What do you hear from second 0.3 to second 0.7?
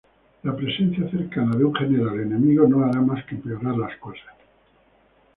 La